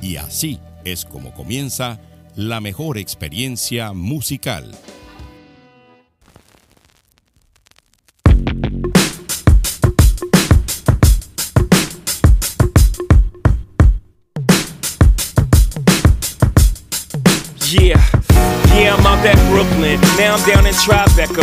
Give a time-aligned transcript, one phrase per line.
[0.00, 2.00] Y así es como comienza
[2.36, 4.70] la mejor experiencia musical.
[17.70, 18.00] Yeah.
[18.72, 20.00] Yeah, I'm out at Brooklyn.
[20.16, 21.42] Now I'm down in Tribeca,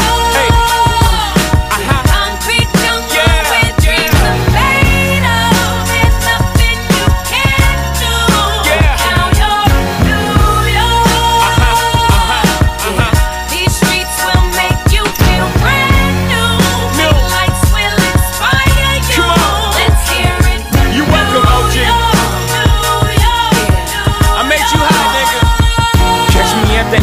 [26.91, 27.00] de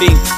[0.00, 0.37] is blinding,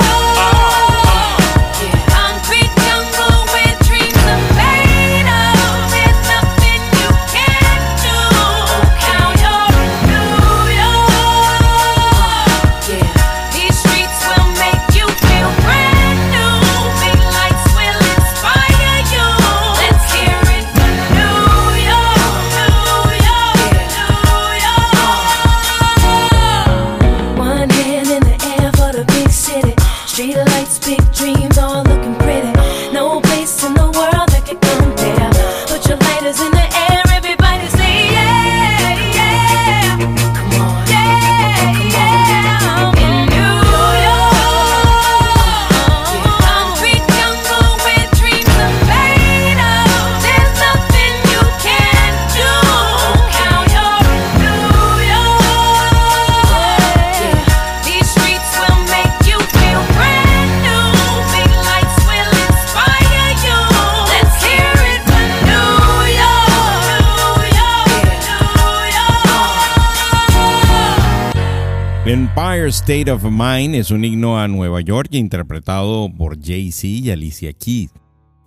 [72.91, 77.89] State of Mind es un himno a Nueva York interpretado por Jay-Z y Alicia Keys.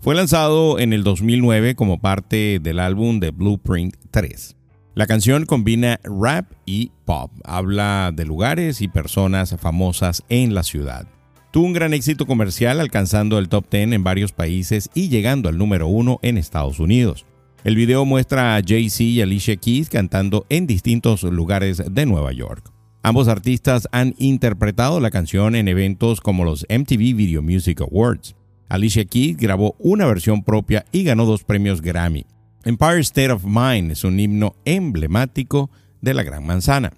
[0.01, 4.55] Fue lanzado en el 2009 como parte del álbum de Blueprint 3.
[4.95, 11.07] La canción combina rap y pop, habla de lugares y personas famosas en la ciudad.
[11.51, 15.57] Tuvo un gran éxito comercial alcanzando el top 10 en varios países y llegando al
[15.57, 17.25] número 1 en Estados Unidos.
[17.65, 22.74] El video muestra a Jay-Z y Alicia Keys cantando en distintos lugares de Nueva York.
[23.07, 28.35] Ambos artistas han interpretado la canción en eventos como los MTV Video Music Awards.
[28.71, 32.25] Alicia Keys grabó una versión propia y ganó dos premios Grammy.
[32.65, 35.71] Empire State of Mind es un himno emblemático
[36.01, 36.95] de la Gran Manzana.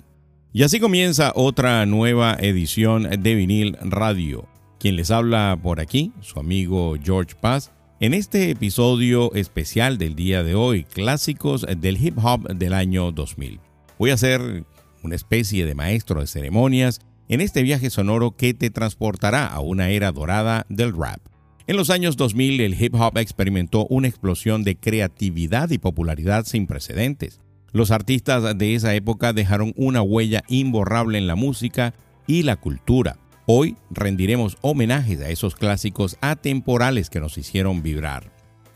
[0.53, 4.49] Y así comienza otra nueva edición de Vinil Radio.
[4.79, 10.45] Quien les habla por aquí, su amigo George Paz, en este episodio especial del día
[10.45, 13.59] de hoy, clásicos del hip hop del año 2000.
[13.99, 14.65] Voy a ser
[15.03, 19.91] una especie de maestro de ceremonias en este viaje sonoro que te transportará a una
[19.91, 21.21] era dorada del rap.
[21.67, 26.67] En los años 2000 el hip hop experimentó una explosión de creatividad y popularidad sin
[26.67, 27.41] precedentes.
[27.73, 31.93] Los artistas de esa época dejaron una huella imborrable en la música
[32.27, 33.19] y la cultura.
[33.47, 38.33] Hoy rendiremos homenajes a esos clásicos atemporales que nos hicieron vibrar.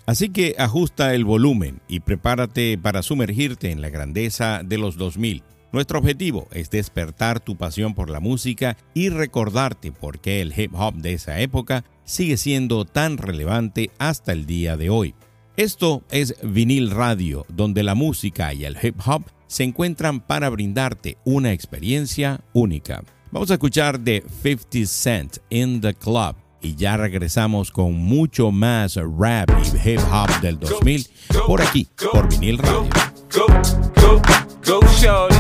[0.06, 5.44] Así que ajusta el volumen y prepárate para sumergirte en la grandeza de los 2000
[5.72, 10.74] nuestro objetivo es despertar tu pasión por la música y recordarte por qué el hip
[10.74, 15.14] hop de esa época sigue siendo tan relevante hasta el día de hoy.
[15.56, 21.18] Esto es Vinil Radio, donde la música y el hip hop se encuentran para brindarte
[21.24, 23.02] una experiencia única.
[23.30, 28.96] Vamos a escuchar de 50 Cent in the Club y ya regresamos con mucho más
[28.96, 31.06] rap y hip hop del 2000
[31.46, 33.09] por aquí, por Vinil Radio.
[33.30, 33.46] Go
[33.94, 34.20] go,
[34.62, 35.36] go, shorty,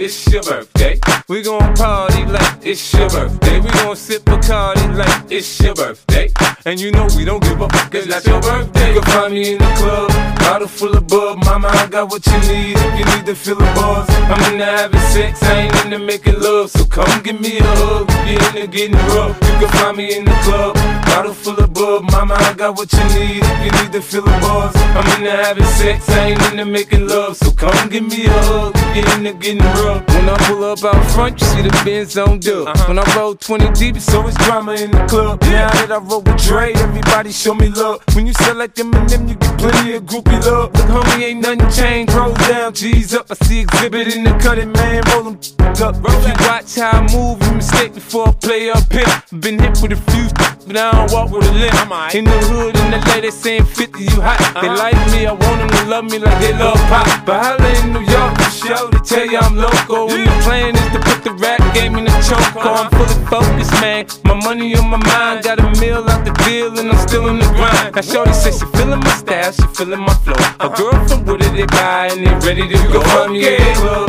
[0.00, 1.00] it's your birthday.
[1.28, 3.58] We gon' party like it's your birthday.
[3.58, 6.30] We gon' sip a party like it's your birthday.
[6.64, 8.94] And you know we don't give a fuck, it's your birthday.
[8.94, 11.44] You can find me in the club, bottle full of bub.
[11.44, 14.08] Mama, I got what you need if you need to feel the buzz.
[14.08, 16.70] I'm into having sex, I ain't into making love.
[16.70, 19.34] So come give me a hug, if you're into getting rough.
[19.42, 20.76] You can find me in the club,
[21.12, 22.02] bottle full of bub.
[22.10, 24.72] Mama, I got what you need if you need to feel the buzz.
[24.96, 27.36] I'm into having sex, I ain't into making love.
[27.36, 30.06] So come give me a hug, you're into getting rough.
[30.08, 32.68] When I pull up out front, you see the Benz on dub.
[32.68, 32.84] Uh-huh.
[32.88, 35.40] When I roll 20 deep, it's always drama in the club.
[35.42, 38.02] Now that I roll with Dre, everybody show me love.
[38.14, 38.92] When you sell like them,
[39.28, 40.72] you get plenty of groupie love.
[40.74, 42.12] Look, homie, ain't nothing changed.
[42.14, 43.26] Roll down, G's up.
[43.30, 45.02] I see exhibit in the cutting, man.
[45.12, 45.36] Roll them
[45.82, 45.96] up.
[46.04, 49.40] If you watch how I move, you mistake before I play up here.
[49.40, 50.28] Been hit with a few,
[50.66, 52.14] but I don't walk with a limp.
[52.14, 54.38] In the hood, in the lady saying 50, you hot.
[54.60, 57.06] They like me, I want them to love me like they love pop.
[57.26, 60.10] But holla in New York, for show, they tell you I'm local.
[60.10, 62.42] And the plan is to put the rap game in the choke.
[62.60, 64.06] I'm fully focused, man.
[64.24, 67.38] My money on my mind, got a meal out the deal, and I'm still in
[67.38, 67.94] the grind.
[67.94, 70.38] Now, Shorty says she feeling my style, she feeling my flow.
[70.60, 73.00] A girl from Wooded, they buy, and they ready to go.
[73.12, 74.08] Find me in the club,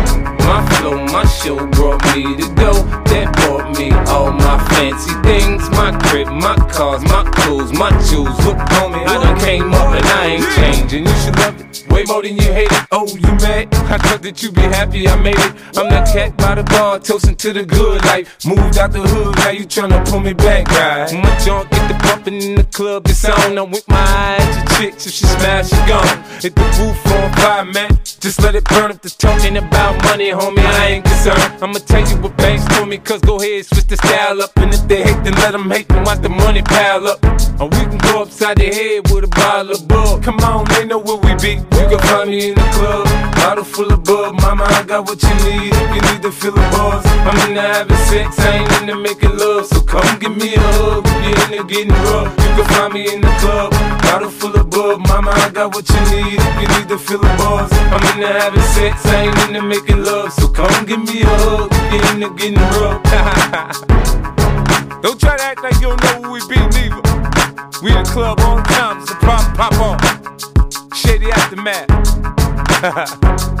[0.51, 2.73] My flow, my show brought me to go.
[3.07, 5.69] That brought me all my fancy things.
[5.69, 8.35] My crib, my cars, my clothes, my jewels.
[8.43, 11.05] Look, homie, I done came up and I ain't changing.
[11.07, 11.87] You should love it.
[11.89, 12.85] Way more than you hate it.
[12.91, 13.73] Oh, you mad?
[13.91, 15.53] I thought that you'd be happy I made it.
[15.77, 18.45] I'm that cat by the bar, toasting to the good life.
[18.45, 21.13] Moved out the hood, now you tryna pull me back, right?
[21.13, 23.57] My junk get the bumping in the club, it's on.
[23.57, 26.23] I'm with my eyes to chicks, if she smash, she gone.
[26.41, 27.91] Hit the roof on fire, man.
[28.03, 30.65] Just let it burn if the talking about money, homie.
[30.65, 31.61] I ain't concerned.
[31.61, 34.51] I'ma tell you what banks told me, cause go ahead, switch the style up.
[34.57, 37.23] And if they hate, then let them hate, then watch the money pile up.
[37.61, 40.23] Or we can go upside the head with a bottle of bug.
[40.23, 41.61] Come on, they know where we be.
[41.77, 43.05] You can find me in the club,
[43.37, 44.33] bottle full of bub.
[44.41, 47.05] Mama, I got what you need if you need to feel the buzz.
[47.05, 49.65] I'm into having sex, I ain't into making love.
[49.67, 52.33] So come give me a hug if you're into getting rough.
[52.41, 53.71] You can find me in the club,
[54.01, 54.99] bottle full of bub.
[55.07, 57.69] Mama, I got what you need if you need to feel the buzz.
[57.93, 60.20] I'm into having sex, I ain't into making love.
[60.29, 63.01] So come give me a hug if you're getting rough.
[65.01, 67.01] don't try to act like you don't know who we be, neither.
[67.81, 69.97] We in the club on time, a pop, pop on.
[70.93, 71.87] Shady aftermath.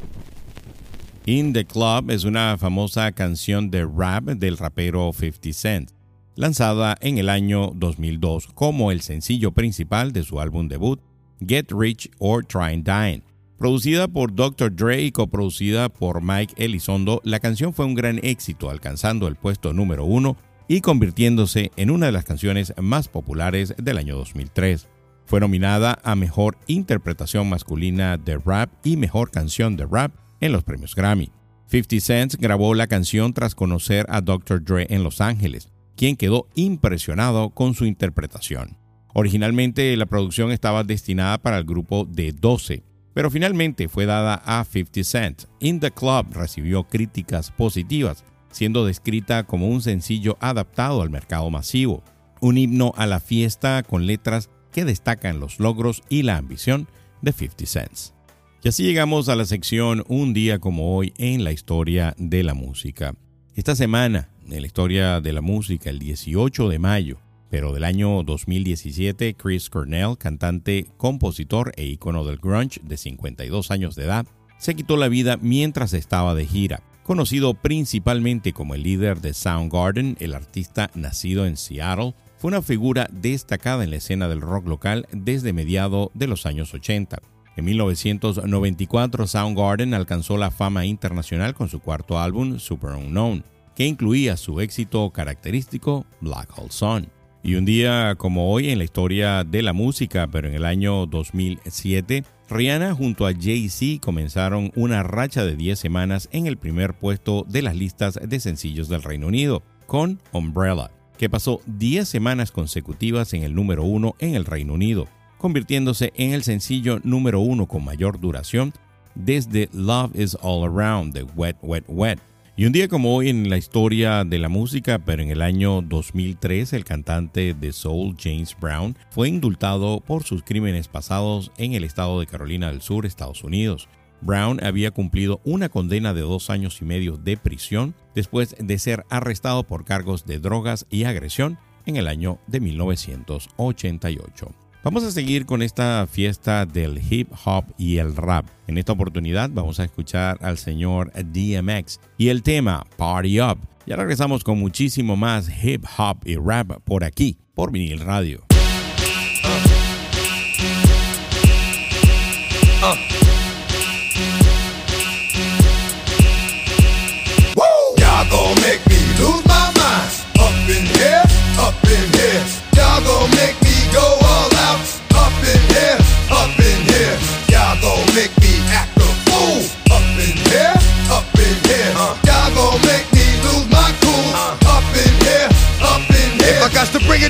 [1.27, 5.91] In the Club es una famosa canción de rap del rapero 50 Cent,
[6.35, 10.99] lanzada en el año 2002 como el sencillo principal de su álbum debut,
[11.39, 13.23] Get Rich or Try and Die.
[13.59, 14.75] Producida por Dr.
[14.75, 19.73] Dre y coproducida por Mike Elizondo, la canción fue un gran éxito, alcanzando el puesto
[19.73, 20.37] número uno
[20.67, 24.87] y convirtiéndose en una de las canciones más populares del año 2003.
[25.27, 30.63] Fue nominada a Mejor Interpretación Masculina de Rap y Mejor Canción de Rap en los
[30.63, 31.31] premios Grammy.
[31.67, 34.61] 50 Cent grabó la canción tras conocer a Dr.
[34.61, 38.77] Dre en Los Ángeles, quien quedó impresionado con su interpretación.
[39.13, 42.83] Originalmente la producción estaba destinada para el grupo de 12,
[43.13, 45.43] pero finalmente fue dada a 50 Cent.
[45.59, 52.03] In the Club recibió críticas positivas, siendo descrita como un sencillo adaptado al mercado masivo,
[52.41, 56.87] un himno a la fiesta con letras que destacan los logros y la ambición
[57.21, 58.20] de 50 Cent.
[58.63, 62.53] Y así llegamos a la sección Un día como hoy en la historia de la
[62.53, 63.15] música.
[63.55, 67.17] Esta semana, en la historia de la música, el 18 de mayo,
[67.49, 73.95] pero del año 2017, Chris Cornell, cantante, compositor e ícono del grunge de 52 años
[73.95, 74.27] de edad,
[74.59, 76.83] se quitó la vida mientras estaba de gira.
[77.01, 83.09] Conocido principalmente como el líder de Soundgarden, el artista nacido en Seattle, fue una figura
[83.11, 87.23] destacada en la escena del rock local desde mediados de los años 80.
[87.57, 93.43] En 1994, Soundgarden alcanzó la fama internacional con su cuarto álbum, Super Unknown,
[93.75, 97.09] que incluía su éxito característico Black Hole Sun.
[97.43, 101.07] Y un día como hoy en la historia de la música, pero en el año
[101.07, 107.45] 2007, Rihanna junto a Jay-Z comenzaron una racha de 10 semanas en el primer puesto
[107.49, 113.33] de las listas de sencillos del Reino Unido, con Umbrella, que pasó 10 semanas consecutivas
[113.33, 115.07] en el número 1 en el Reino Unido
[115.41, 118.73] convirtiéndose en el sencillo número uno con mayor duración
[119.15, 122.19] desde Love is All Around de Wet, Wet, Wet.
[122.55, 125.81] Y un día como hoy en la historia de la música, pero en el año
[125.81, 131.85] 2003, el cantante de soul James Brown fue indultado por sus crímenes pasados en el
[131.85, 133.89] estado de Carolina del Sur, Estados Unidos.
[134.21, 139.07] Brown había cumplido una condena de dos años y medio de prisión después de ser
[139.09, 141.57] arrestado por cargos de drogas y agresión
[141.87, 144.60] en el año de 1988.
[144.83, 148.47] Vamos a seguir con esta fiesta del hip hop y el rap.
[148.65, 153.59] En esta oportunidad vamos a escuchar al señor DMX y el tema Party Up.
[153.85, 158.50] Ya regresamos con muchísimo más hip hop y rap por aquí, por vinil radio.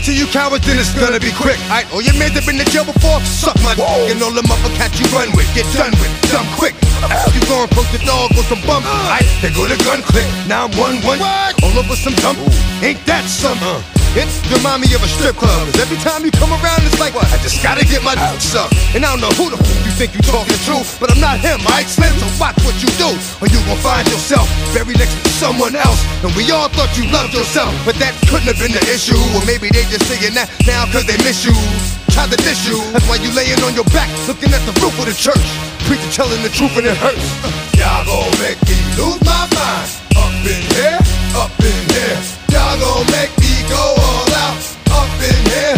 [0.02, 1.60] It to you cowards, then it's gonna be quick.
[1.70, 3.86] Alright, all oh, your men that been to jail before, suck my dick.
[4.10, 6.74] And all them upper cats you run with, get done with, dumb quick.
[7.34, 10.26] You go and poke the dog with some bump, alright, they go to gun click.
[10.50, 12.40] Now I'm one one, all over some dump.
[12.82, 14.01] Ain't that something?
[14.12, 15.72] It's remind me of a strip club.
[15.72, 17.32] 'cause every time you come around, it's like, what?
[17.32, 18.76] I just gotta get my dick sucked.
[18.94, 21.40] And I don't know who the f you think you talking to, but I'm not
[21.40, 22.12] him, alright, Slim?
[22.20, 23.08] So watch what you do,
[23.40, 26.00] or you gon' find yourself buried next to someone else.
[26.24, 29.22] And we all thought you loved yourself, but that couldn't have been the issue.
[29.32, 31.56] Or maybe they just saying that now cause they miss you.
[32.12, 34.92] Try to diss you, that's why you laying on your back, looking at the roof
[35.00, 35.48] of the church.
[35.88, 37.24] Preacher telling the truth and it hurts.
[37.80, 39.88] Y'all gon' make me lose my mind.
[40.20, 41.00] Up in here,
[41.34, 42.20] up in here.
[42.52, 44.60] Y'all gon' make me go all out.
[45.00, 45.78] Up in here,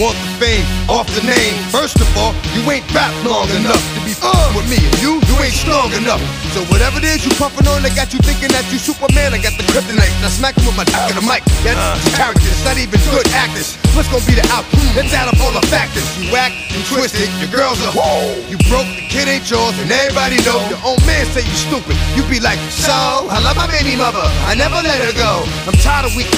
[0.00, 1.54] want the fame off the name.
[1.70, 4.82] First of all, you ain't rap long enough to be uh, with me.
[4.82, 6.22] And you, you ain't strong enough.
[6.52, 9.34] So whatever it is you puffin' on, they got you thinking that you Superman.
[9.34, 10.10] I got the kryptonite.
[10.20, 11.44] Now smack him with my dick in the mic.
[11.62, 11.78] That's
[12.16, 13.78] characters, not even good actors.
[13.94, 14.82] What's gonna be the outcome?
[14.98, 16.04] Let's add up all the factors.
[16.18, 18.36] You whack, you twisted, your girls are whoa.
[18.50, 20.58] You broke, the kid ain't yours, and everybody know.
[20.66, 21.94] Your own man say you stupid.
[22.18, 22.92] You be like, so
[23.30, 24.24] I love my baby mother.
[24.50, 25.46] I never let her go.
[25.68, 26.28] I'm tired of weak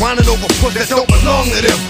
[0.00, 1.80] whining over puss that don't belong to them.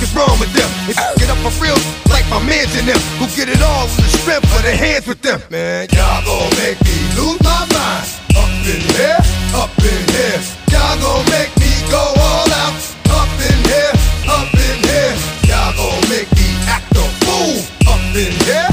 [0.00, 0.68] What's wrong with them?
[0.84, 1.78] You get up for real,
[2.12, 5.06] like my mans in them, who get it all in the strength of their hands
[5.06, 5.40] with them.
[5.48, 8.04] Man, y'all gon' make me lose my mind.
[8.36, 9.20] Up in here,
[9.56, 10.40] up in here.
[10.68, 12.76] Y'all gon' make me go all out.
[13.16, 13.94] Up in here,
[14.28, 15.14] up in here.
[15.48, 17.64] Y'all gon' make me act a fool.
[17.88, 18.63] Up in here,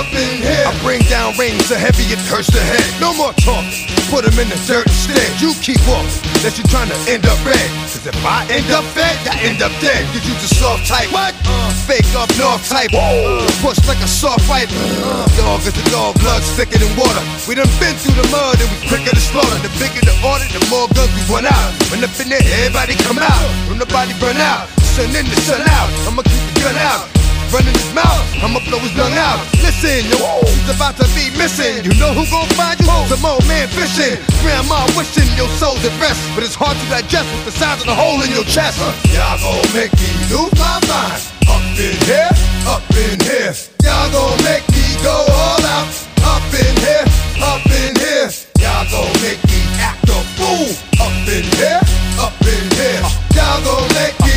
[0.00, 0.64] up in here.
[0.64, 2.88] I bring down rings so heavy it hurts the head.
[2.96, 3.60] No more talk.
[4.08, 5.28] Put him in the dirt instead.
[5.36, 6.08] You keep walking.
[6.40, 7.68] That you trying to end up red.
[7.92, 10.00] Cause if I end up fed, I end up dead.
[10.16, 11.12] Cause you just soft type.
[11.12, 11.36] What?
[11.44, 12.96] Uh, fake up north type.
[12.96, 14.72] Uh, push like a soft fight.
[14.72, 17.20] Uh, dog is a dog, blood thicker than water.
[17.44, 19.60] We done been through the mud and we quicker to slaughter.
[19.60, 21.70] The bigger the order, the more guns we run out.
[21.92, 23.48] When up in there, everybody come out.
[23.68, 24.64] When the body burn out.
[24.96, 25.92] Sun in the sun out.
[26.08, 28.22] I'ma keep the gun out running his mouth.
[28.40, 29.42] I'ma blow his lung out.
[29.60, 30.16] Listen, yo,
[30.46, 31.84] he's about to be missing.
[31.84, 32.86] You know who gon' find you?
[33.10, 34.16] Some old man fishing.
[34.40, 37.86] Grandma wishing your soul's at rest, but it's hard to digest with the size of
[37.86, 38.78] the hole in your chest.
[39.12, 41.20] Y'all gon' make me lose my mind.
[41.50, 42.30] Up in here,
[42.70, 43.52] up in here.
[43.82, 45.90] Y'all gon' make me go all out.
[46.22, 47.06] Up in here,
[47.42, 48.30] up in here.
[48.62, 50.70] Y'all gon' make me act a fool.
[51.02, 51.82] Up in here,
[52.22, 53.02] up in here.
[53.34, 54.29] Y'all gon' make me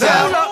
[0.00, 0.51] outside.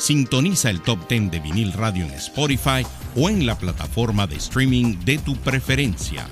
[0.00, 2.86] Sintoniza el Top 10 de Vinil Radio en Spotify
[3.16, 6.26] o en la plataforma de streaming de tu preferencia.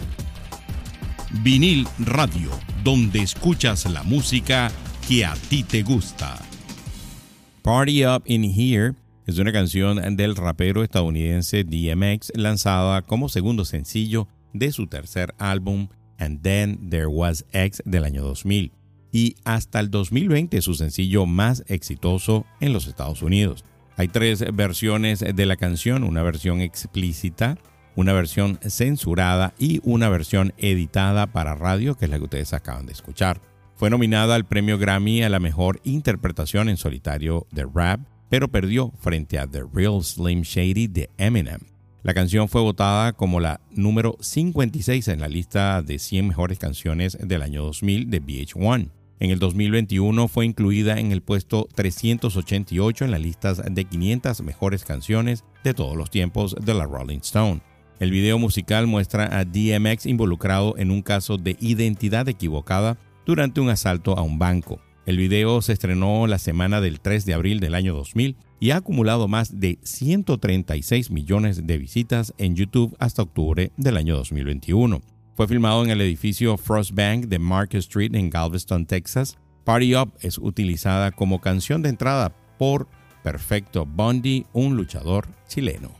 [1.42, 2.48] Vinil Radio,
[2.82, 4.70] donde escuchas la música
[5.06, 6.38] que a ti te gusta.
[7.60, 8.94] Party Up in Here
[9.26, 15.88] es una canción del rapero estadounidense DMX lanzada como segundo sencillo de su tercer álbum
[16.16, 18.77] And Then There Was X del año 2000
[19.12, 23.64] y hasta el 2020 su sencillo más exitoso en los Estados Unidos.
[23.96, 27.58] Hay tres versiones de la canción, una versión explícita,
[27.96, 32.86] una versión censurada y una versión editada para radio, que es la que ustedes acaban
[32.86, 33.40] de escuchar.
[33.74, 38.92] Fue nominada al premio Grammy a la mejor interpretación en solitario de rap, pero perdió
[39.00, 41.60] frente a The Real Slim Shady de Eminem.
[42.04, 47.18] La canción fue votada como la número 56 en la lista de 100 mejores canciones
[47.20, 48.90] del año 2000 de VH1.
[49.20, 54.84] En el 2021 fue incluida en el puesto 388 en las listas de 500 mejores
[54.84, 57.60] canciones de todos los tiempos de la Rolling Stone.
[57.98, 63.70] El video musical muestra a DMX involucrado en un caso de identidad equivocada durante un
[63.70, 64.80] asalto a un banco.
[65.04, 68.76] El video se estrenó la semana del 3 de abril del año 2000 y ha
[68.76, 75.17] acumulado más de 136 millones de visitas en YouTube hasta octubre del año 2021.
[75.38, 79.38] Fue filmado en el edificio Frost Bank de Market Street en Galveston, Texas.
[79.62, 82.88] Party Up es utilizada como canción de entrada por
[83.22, 85.92] Perfecto Bondi, un luchador chileno.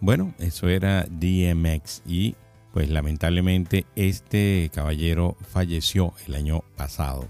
[0.00, 2.34] Bueno, eso era DMX y
[2.72, 7.28] pues lamentablemente este caballero falleció el año pasado.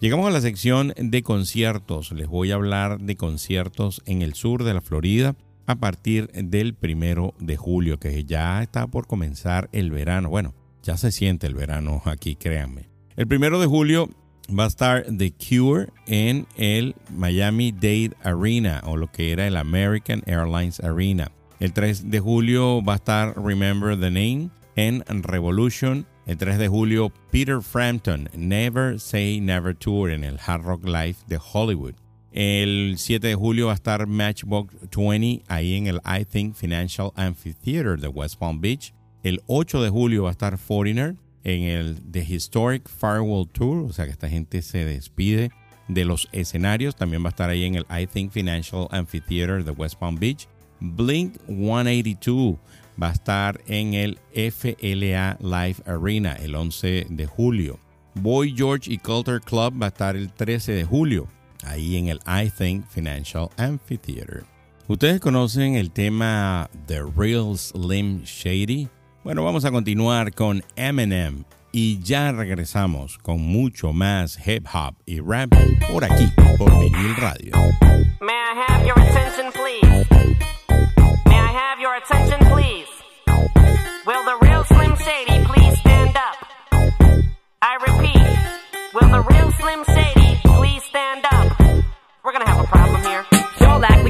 [0.00, 2.10] Llegamos a la sección de conciertos.
[2.10, 5.36] Les voy a hablar de conciertos en el sur de la Florida
[5.68, 10.28] a partir del primero de julio, que ya está por comenzar el verano.
[10.28, 10.54] Bueno,
[10.88, 12.88] ya se siente el verano aquí, créanme.
[13.14, 14.08] El primero de julio
[14.58, 19.58] va a estar The Cure en el Miami Dade Arena o lo que era el
[19.58, 21.30] American Airlines Arena.
[21.60, 26.68] El 3 de julio va a estar Remember the Name en Revolution el 3 de
[26.68, 31.96] julio, Peter Frampton, Never Say Never Tour en el Hard Rock Live de Hollywood.
[32.32, 37.12] El 7 de julio va a estar Matchbox 20 ahí en el I Think Financial
[37.14, 38.94] Amphitheater de West Palm Beach.
[39.22, 43.92] El 8 de julio va a estar Foreigner en el The Historic Firewall Tour, o
[43.92, 45.50] sea que esta gente se despide
[45.88, 46.94] de los escenarios.
[46.94, 50.46] También va a estar ahí en el I Think Financial Amphitheater de West Palm Beach.
[50.80, 52.56] Blink 182
[53.00, 57.80] va a estar en el FLA Live Arena el 11 de julio.
[58.14, 61.28] Boy George y Culture Club va a estar el 13 de julio,
[61.64, 64.44] ahí en el I Think Financial Amphitheater.
[64.88, 68.88] ¿Ustedes conocen el tema The Real Slim Shady?
[69.28, 75.20] Bueno, vamos a continuar con Eminem y ya regresamos con mucho más hip hop y
[75.20, 75.50] rap
[75.92, 77.52] por aquí, por Vinil Radio.
[78.22, 80.06] May I have your attention, please?
[81.26, 82.88] May I have your attention, please?
[84.06, 86.48] Will the real Slim Shady please stand up?
[87.60, 91.60] I repeat, will the real Slim Shady please stand up?
[92.24, 93.37] We're gonna have a problem here.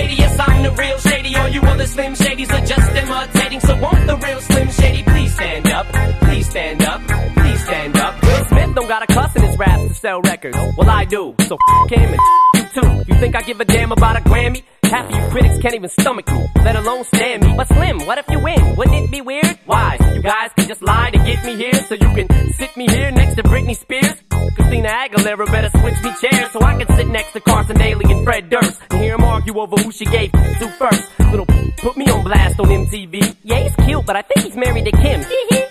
[1.51, 1.59] Shady.
[1.59, 3.59] All you other Slim Shadys are just imitating.
[3.59, 5.87] So won't the real Slim Shady please stand up?
[6.21, 7.01] Please stand up,
[7.35, 8.21] please stand up.
[8.23, 10.57] Will Smith don't got a cuss in his raps to sell records.
[10.77, 11.35] Well, I do.
[11.47, 12.19] So f him and
[12.55, 13.13] you too.
[13.13, 14.63] You think I give a damn about a Grammy?
[14.91, 17.53] Half of you critics can't even stomach me, let alone stand me.
[17.55, 18.75] But Slim, what if you win?
[18.75, 19.57] Wouldn't it be weird?
[19.65, 19.97] Why?
[20.13, 23.09] You guys can just lie to get me here, so you can sit me here
[23.09, 24.15] next to Britney Spears.
[24.53, 28.25] Christina Aguilera better switch me chairs so I can sit next to Carson Daly and
[28.25, 31.07] Fred Durst and hear them argue over who she gave to first.
[31.31, 31.45] Little
[31.77, 33.37] put me on blast on MTV.
[33.43, 35.70] Yeah, he's cute, but I think he's married to Kim.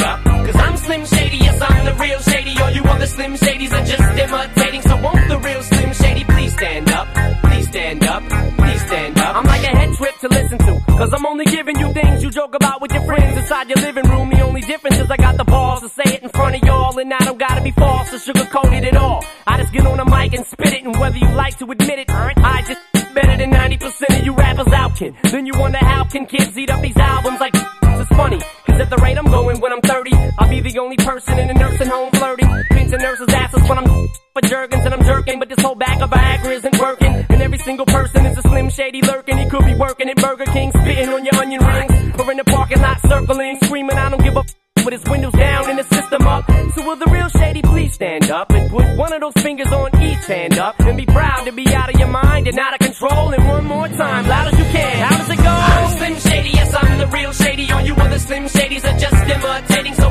[3.11, 4.81] Slim Shadys are just imitating.
[4.83, 7.07] So won't the real Slim Shady please stand up?
[7.43, 8.23] Please stand up,
[8.57, 9.35] please stand up.
[9.35, 10.81] I'm like a head trip to listen to.
[10.87, 14.07] Cause I'm only giving you things you joke about with your friends inside your living
[14.09, 14.29] room.
[14.29, 16.97] The only difference is I got the balls to say it in front of y'all.
[16.97, 19.25] And I don't gotta be false or sugarcoated at all.
[19.45, 20.83] I just get on the mic and spit it.
[20.83, 22.81] And whether you like to admit it, I just
[23.13, 25.17] better than 90% of you rappers out can.
[25.23, 28.39] Then you wonder how can kids eat up these albums like it's funny.
[28.65, 31.49] Cause at the rate I'm going when I'm 30, I'll be the only person in
[31.49, 32.40] a nursing home flirting.
[33.69, 33.85] When I'm
[34.33, 35.39] for jerkins and I'm jerking.
[35.39, 37.25] But this whole bag of Viagra isn't working.
[37.29, 39.37] And every single person is a slim shady lurking.
[39.37, 42.19] He could be working at Burger King, spitting on your onion rings.
[42.19, 44.43] Or in the parking lot circling, screaming, I don't give a
[44.85, 46.45] with his windows down and his system up.
[46.75, 49.89] So will the real shady please stand up and put one of those fingers on
[50.01, 52.79] each hand up and be proud to be out of your mind and out of
[52.79, 53.29] control.
[53.29, 54.97] And one more time, loud as you can.
[54.97, 55.49] How does it go?
[55.49, 57.71] I'm Slim Shady, yes, I'm the real shady.
[57.71, 59.93] All you other Slim Shadys are just imitating.
[59.95, 60.10] So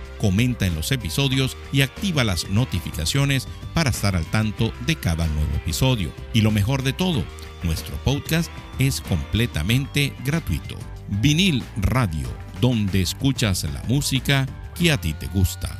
[0.21, 5.55] comenta en los episodios y activa las notificaciones para estar al tanto de cada nuevo
[5.55, 6.11] episodio.
[6.31, 7.23] Y lo mejor de todo,
[7.63, 10.77] nuestro podcast es completamente gratuito.
[11.21, 12.27] Vinil Radio,
[12.61, 14.45] donde escuchas la música
[14.77, 15.77] que a ti te gusta.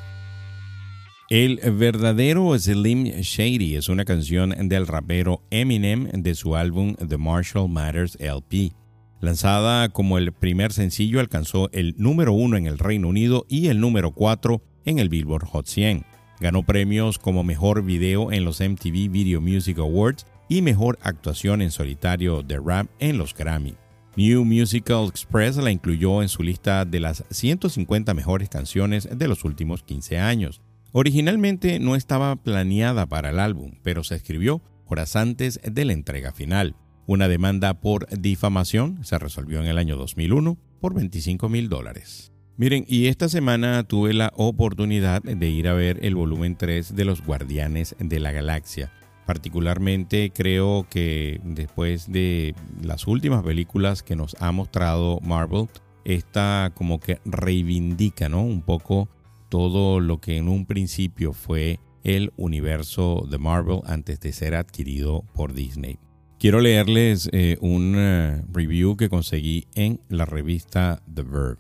[1.30, 7.70] El verdadero Slim Shady es una canción del rapero Eminem de su álbum The Marshall
[7.70, 8.74] Matters LP.
[9.22, 13.80] Lanzada como el primer sencillo, alcanzó el número uno en el Reino Unido y el
[13.80, 16.06] número cuatro en el Billboard Hot 100.
[16.40, 21.70] Ganó premios como Mejor Video en los MTV Video Music Awards y Mejor Actuación en
[21.70, 23.76] Solitario de Rap en los Grammy.
[24.16, 29.46] New Musical Express la incluyó en su lista de las 150 mejores canciones de los
[29.46, 30.62] últimos 15 años.
[30.94, 36.34] Originalmente no estaba planeada para el álbum, pero se escribió horas antes de la entrega
[36.34, 36.76] final.
[37.08, 42.32] Una demanda por difamación se resolvió en el año 2001 por 25 mil dólares.
[42.58, 47.06] Miren, y esta semana tuve la oportunidad de ir a ver el volumen 3 de
[47.06, 48.92] Los Guardianes de la Galaxia.
[49.26, 55.70] Particularmente creo que después de las últimas películas que nos ha mostrado Marvel,
[56.06, 58.44] esta como que reivindica ¿no?
[58.44, 59.10] un poco
[59.50, 65.24] todo lo que en un principio fue el universo de Marvel antes de ser adquirido
[65.34, 65.98] por Disney.
[66.42, 71.60] Quiero leerles eh, un eh, review que conseguí en la revista The Verb.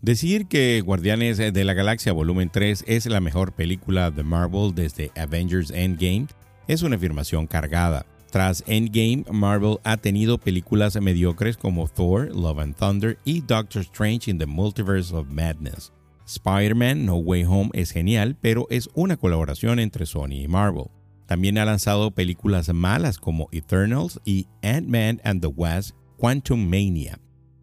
[0.00, 5.10] Decir que Guardianes de la Galaxia Volumen 3 es la mejor película de Marvel desde
[5.16, 6.28] Avengers Endgame
[6.68, 8.06] es una afirmación cargada.
[8.30, 14.30] Tras Endgame, Marvel ha tenido películas mediocres como Thor, Love and Thunder y Doctor Strange
[14.30, 15.92] in the Multiverse of Madness.
[16.26, 20.90] Spider-Man No Way Home es genial, pero es una colaboración entre Sony y Marvel.
[21.32, 27.18] También ha lanzado películas malas como Eternals y Ant-Man and the Wasp Quantum Mania.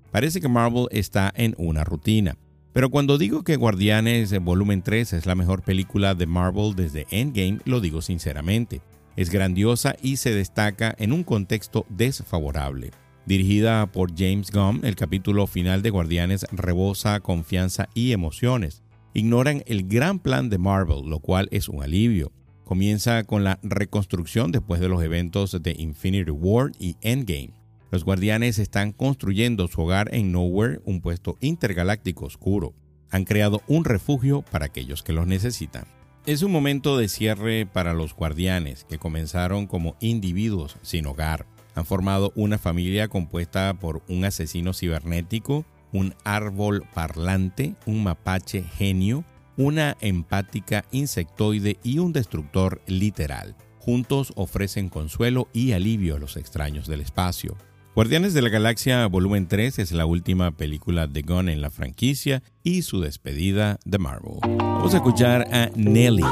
[0.09, 2.35] Parece que Marvel está en una rutina.
[2.73, 7.59] Pero cuando digo que Guardianes Volumen 3 es la mejor película de Marvel desde Endgame,
[7.65, 8.81] lo digo sinceramente.
[9.15, 12.89] Es grandiosa y se destaca en un contexto desfavorable.
[13.27, 18.81] Dirigida por James Gunn, el capítulo final de Guardianes rebosa confianza y emociones.
[19.13, 22.31] Ignoran el gran plan de Marvel, lo cual es un alivio
[22.69, 27.49] comienza con la reconstrucción después de los eventos de Infinity War y Endgame.
[27.89, 32.75] Los guardianes están construyendo su hogar en Nowhere, un puesto intergaláctico oscuro.
[33.09, 35.85] Han creado un refugio para aquellos que los necesitan.
[36.27, 41.47] Es un momento de cierre para los guardianes, que comenzaron como individuos sin hogar.
[41.73, 49.25] Han formado una familia compuesta por un asesino cibernético, un árbol parlante, un mapache genio,
[49.59, 53.57] una empática insectoide y un destructor literal.
[53.77, 57.57] Juntos ofrecen consuelo y alivio a los extraños del espacio.
[57.93, 62.41] Guardianes de la Galaxia Volumen 3 es la última película de Gunn en la franquicia
[62.63, 64.39] y su despedida de Marvel.
[64.43, 66.23] Vamos a escuchar a Nelly,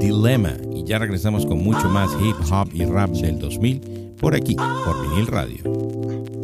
[0.00, 4.54] Dilemma, y ya regresamos con mucho más hip hop y rap del 2000 por aquí,
[4.54, 6.43] por Vinil Radio.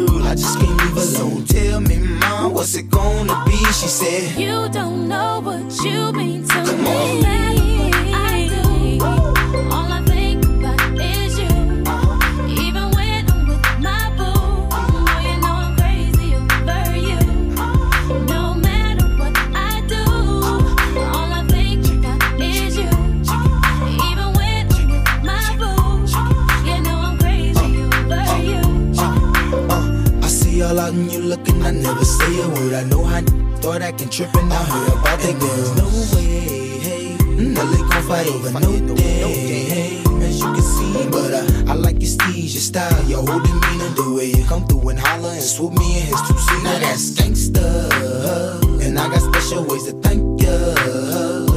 [0.31, 1.43] I just can't leave alone.
[1.43, 3.57] Tell me, mom, what's it gonna be?
[3.73, 6.60] She said, You don't know what you mean to
[31.71, 32.73] I never say a word.
[32.73, 33.21] I know how
[33.61, 35.75] thought I can trip and I heard about that girl.
[35.79, 40.03] No way, hey, Nelly gon' fight over no day, hey.
[40.19, 43.87] As you can see, but uh, I like your steez, your style, your whole demeanor,
[43.95, 46.61] the way you come through and holler and swoop me in his two seat.
[46.61, 50.51] Now that's gangsta, and I got special ways to thank ya.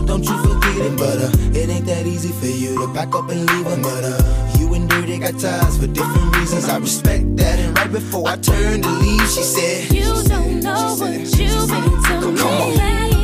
[0.06, 3.28] Don't you forget it, but uh, it ain't that easy for you to back up
[3.30, 4.04] and leave 'em, but
[4.94, 6.68] and Dirty got ties for different reasons.
[6.68, 10.96] I respect that, and right before I turned to leave, she said, You don't know
[10.98, 13.23] what you've been to me.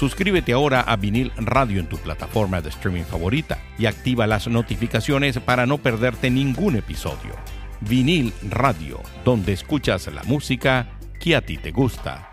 [0.00, 5.38] Suscríbete ahora a Vinil Radio en tu plataforma de streaming favorita y activa las notificaciones
[5.40, 7.34] para no perderte ningún episodio.
[7.82, 10.88] Vinil Radio, donde escuchas la música
[11.20, 12.30] que a ti te gusta.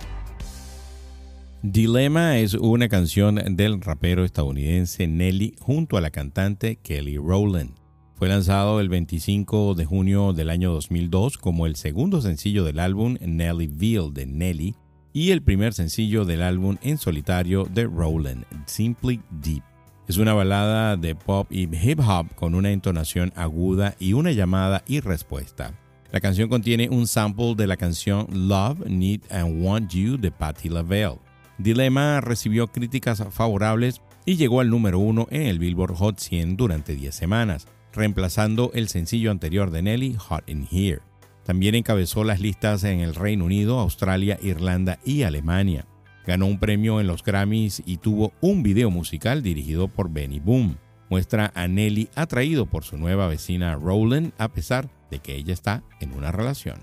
[1.62, 7.76] Dilemma es una canción del rapero estadounidense Nelly junto a la cantante Kelly Rowland.
[8.16, 13.18] Fue lanzado el 25 de junio del año 2002 como el segundo sencillo del álbum
[13.20, 14.78] Nellyville de Nelly
[15.18, 19.64] y el primer sencillo del álbum en solitario de Roland, Simply Deep.
[20.08, 24.84] Es una balada de pop y hip hop con una entonación aguda y una llamada
[24.86, 25.74] y respuesta.
[26.12, 30.70] La canción contiene un sample de la canción Love, Need and Want You de Patti
[30.70, 31.18] LaBelle.
[31.58, 36.94] Dilemma recibió críticas favorables y llegó al número uno en el Billboard Hot 100 durante
[36.94, 41.02] 10 semanas, reemplazando el sencillo anterior de Nelly, Hot in Here.
[41.48, 45.88] También encabezó las listas en el Reino Unido, Australia, Irlanda y Alemania.
[46.26, 50.78] Ganó un premio en los Grammys y tuvo un video musical dirigido por Benny Boom.
[51.10, 55.84] Muestra a Nelly atraído por su nueva vecina Roland a pesar de que ella está
[56.02, 56.82] en una relación.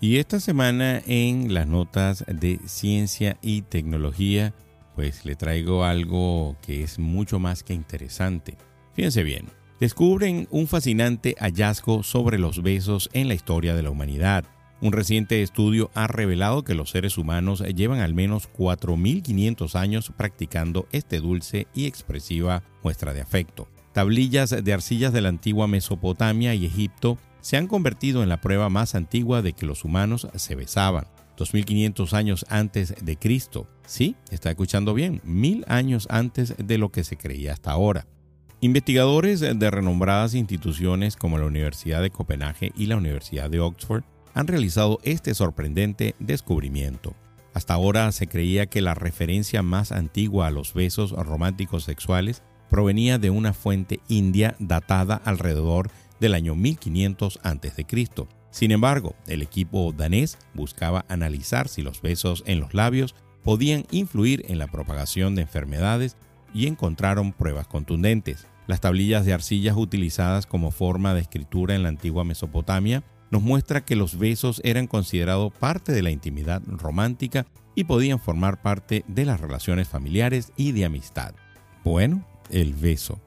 [0.00, 4.54] Y esta semana en las notas de ciencia y tecnología,
[4.94, 8.56] pues le traigo algo que es mucho más que interesante.
[8.94, 9.44] Fíjense bien,
[9.80, 14.44] descubren un fascinante hallazgo sobre los besos en la historia de la humanidad.
[14.80, 20.86] Un reciente estudio ha revelado que los seres humanos llevan al menos 4.500 años practicando
[20.92, 23.68] este dulce y expresiva muestra de afecto.
[23.92, 28.68] Tablillas de arcillas de la antigua Mesopotamia y Egipto se han convertido en la prueba
[28.68, 31.06] más antigua de que los humanos se besaban.
[31.38, 33.68] 2500 años antes de Cristo.
[33.86, 38.06] Sí, está escuchando bien, mil años antes de lo que se creía hasta ahora.
[38.60, 44.02] Investigadores de renombradas instituciones como la Universidad de Copenhague y la Universidad de Oxford
[44.32, 47.14] han realizado este sorprendente descubrimiento.
[47.52, 53.18] Hasta ahora se creía que la referencia más antigua a los besos románticos sexuales provenía
[53.18, 57.86] de una fuente india datada alrededor del año 1500 a.C.
[58.50, 64.46] Sin embargo, el equipo danés buscaba analizar si los besos en los labios podían influir
[64.48, 66.16] en la propagación de enfermedades
[66.54, 68.46] y encontraron pruebas contundentes.
[68.66, 73.84] Las tablillas de arcillas utilizadas como forma de escritura en la antigua Mesopotamia nos muestra
[73.84, 79.24] que los besos eran considerados parte de la intimidad romántica y podían formar parte de
[79.24, 81.34] las relaciones familiares y de amistad.
[81.84, 83.20] Bueno, el beso.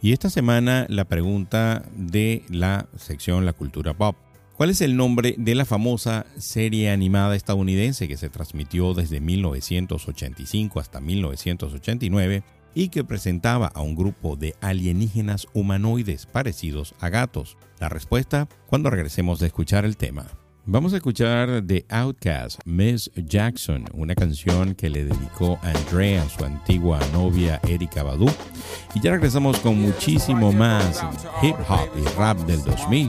[0.00, 4.16] Y esta semana la pregunta de la sección La Cultura Pop.
[4.58, 10.80] ¿Cuál es el nombre de la famosa serie animada estadounidense que se transmitió desde 1985
[10.80, 12.42] hasta 1989
[12.74, 17.56] y que presentaba a un grupo de alienígenas humanoides parecidos a gatos?
[17.78, 20.26] La respuesta cuando regresemos de escuchar el tema.
[20.66, 26.44] Vamos a escuchar de Outcast, Miss Jackson, una canción que le dedicó a Andrea, su
[26.44, 28.28] antigua novia Erika Badu.
[28.92, 31.00] Y ya regresamos con muchísimo más
[31.44, 33.08] hip hop y rap del 2000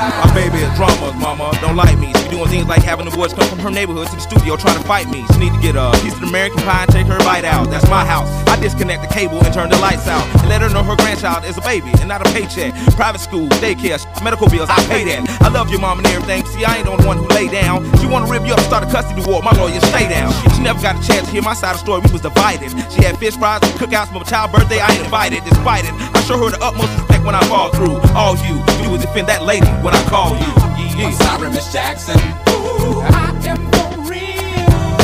[0.00, 1.52] My baby is drama, mama.
[1.60, 2.12] Don't like me.
[2.16, 4.56] She be doing things like having the boys come from her neighborhood to the studio
[4.56, 5.26] trying to fight me.
[5.32, 7.68] She need to get a piece of American pie and take her bite out.
[7.68, 8.28] That's my house.
[8.48, 10.24] I disconnect the cable and turn the lights out.
[10.40, 12.72] And let her know her grandchild is a baby and not a paycheck.
[12.96, 15.28] Private school, daycare, medical bills, I pay that.
[15.42, 16.46] I love your mom and everything.
[16.46, 17.84] See, I ain't the only one who lay down.
[17.98, 19.42] She wanna rip you up, and start a custody war.
[19.42, 20.32] My lawyer, stay down.
[20.56, 22.00] She never got a chance to hear my side of the story.
[22.06, 22.70] We was divided.
[22.92, 24.80] She had fish fries and cookouts for my child's birthday.
[24.80, 26.19] I ain't invited, despite it.
[26.30, 27.98] Show her the utmost respect when I fall through.
[28.14, 30.46] All you, you would defend that lady when I call you.
[30.94, 31.10] Yeah.
[31.10, 32.14] I'm sorry, Miss Jackson.
[32.54, 34.94] Ooh, I am for real.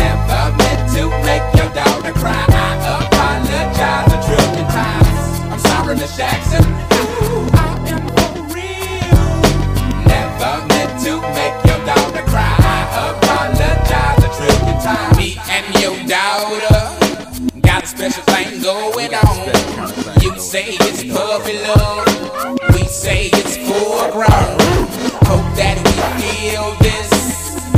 [0.00, 2.40] Never meant to make your daughter cry.
[2.48, 5.20] I apologize a trillion times.
[5.52, 6.64] I'm sorry, Miss Jackson.
[6.64, 9.20] Ooh, I am for real.
[10.08, 12.56] Never meant to make your daughter cry.
[12.56, 15.12] I apologize a trillion times.
[15.20, 16.80] Me and your daughter
[17.60, 20.03] got a special thing going on.
[20.24, 22.06] You say it's puppy love.
[22.72, 24.56] We say it's full grown.
[25.28, 27.10] Hope that we feel this,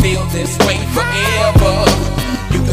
[0.01, 2.26] feel this way forever.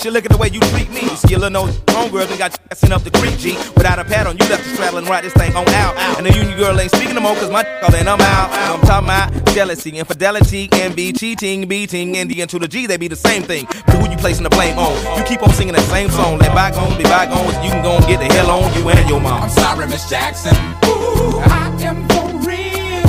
[0.00, 1.02] She look at the way you treat me.
[1.02, 3.52] You Skillin' those homegirls and got you up the creek, G.
[3.76, 5.94] Without a pad on, you left the straddle and ride this thing on out.
[6.16, 8.48] And the union girl ain't speaking no more, cause my all in, I'm out.
[8.50, 13.08] I'm talking about jealousy, infidelity, envy, cheating, beating, and the to the G, they be
[13.08, 13.66] the same thing.
[13.86, 14.96] But who you placing the blame on?
[15.18, 16.38] You keep on singing that same song.
[16.38, 17.52] Let bygones be bygones.
[17.62, 19.42] You can go and get the hell on you and your mom.
[19.42, 20.56] I'm sorry, Miss Jackson.
[20.88, 23.04] Ooh, I am for real.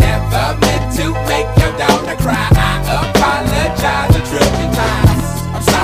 [0.00, 2.48] Never meant to make your daughter cry.
[2.56, 5.09] I apologize a trillion times.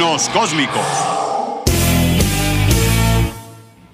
[0.00, 0.86] Cósmicos.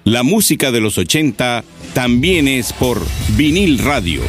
[0.05, 3.01] La música de los 80 también es por
[3.35, 4.21] vinil radio.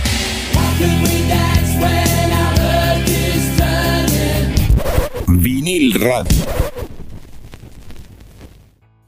[5.29, 6.37] Vinil radio.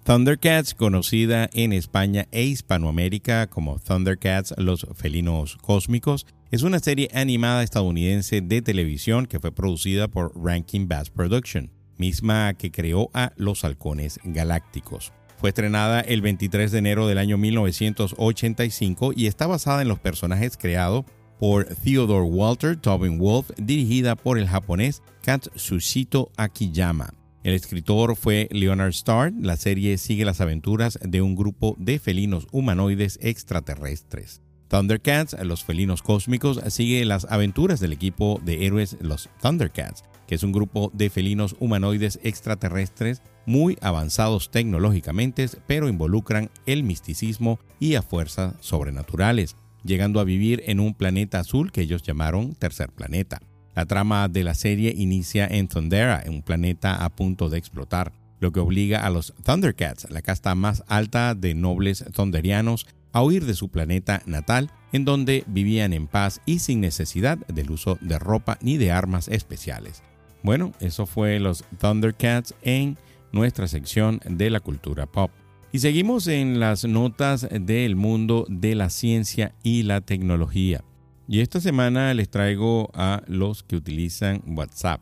[0.04, 7.64] Thundercats, conocida en España e Hispanoamérica como Thundercats, los felinos cósmicos, es una serie animada
[7.64, 13.62] estadounidense de televisión que fue producida por Rankin Bass Production, misma que creó a Los
[13.62, 15.12] Halcones Galácticos.
[15.38, 20.56] Fue estrenada el 23 de enero del año 1985 y está basada en los personajes
[20.56, 21.04] creados
[21.38, 27.14] por Theodore Walter Tobin Wolf, dirigida por el japonés Katsushito Akiyama.
[27.42, 29.32] El escritor fue Leonard Starr.
[29.40, 34.42] La serie sigue las aventuras de un grupo de felinos humanoides extraterrestres.
[34.68, 40.44] Thundercats, los felinos cósmicos, sigue las aventuras del equipo de héroes los Thundercats, que es
[40.44, 48.02] un grupo de felinos humanoides extraterrestres muy avanzados tecnológicamente, pero involucran el misticismo y a
[48.02, 53.40] fuerzas sobrenaturales, llegando a vivir en un planeta azul que ellos llamaron Tercer Planeta.
[53.74, 58.52] La trama de la serie inicia en Thundera, un planeta a punto de explotar, lo
[58.52, 63.54] que obliga a los Thundercats, la casta más alta de nobles thunderianos, a huir de
[63.54, 68.58] su planeta natal, en donde vivían en paz y sin necesidad del uso de ropa
[68.62, 70.04] ni de armas especiales.
[70.42, 72.96] Bueno, eso fue los Thundercats en
[73.32, 75.30] nuestra sección de la cultura pop.
[75.72, 80.82] Y seguimos en las notas del mundo de la ciencia y la tecnología.
[81.28, 85.00] Y esta semana les traigo a los que utilizan WhatsApp.